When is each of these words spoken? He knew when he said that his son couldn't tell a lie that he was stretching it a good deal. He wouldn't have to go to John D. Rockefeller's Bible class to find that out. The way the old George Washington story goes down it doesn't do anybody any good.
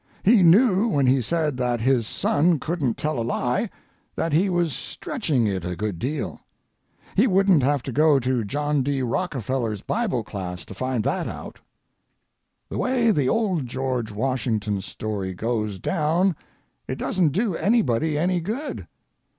He 0.23 0.41
knew 0.41 0.87
when 0.87 1.05
he 1.05 1.21
said 1.21 1.57
that 1.57 1.79
his 1.79 2.07
son 2.07 2.57
couldn't 2.57 2.97
tell 2.97 3.19
a 3.19 3.21
lie 3.21 3.69
that 4.15 4.33
he 4.33 4.49
was 4.49 4.73
stretching 4.73 5.45
it 5.45 5.63
a 5.63 5.75
good 5.75 5.99
deal. 5.99 6.41
He 7.15 7.27
wouldn't 7.27 7.61
have 7.61 7.83
to 7.83 7.91
go 7.91 8.19
to 8.19 8.43
John 8.43 8.81
D. 8.81 9.03
Rockefeller's 9.03 9.83
Bible 9.83 10.23
class 10.23 10.65
to 10.65 10.73
find 10.73 11.03
that 11.03 11.27
out. 11.27 11.59
The 12.67 12.79
way 12.79 13.11
the 13.11 13.29
old 13.29 13.67
George 13.67 14.11
Washington 14.11 14.81
story 14.81 15.35
goes 15.35 15.77
down 15.77 16.35
it 16.87 16.95
doesn't 16.97 17.29
do 17.29 17.53
anybody 17.53 18.17
any 18.17 18.39
good. 18.39 18.87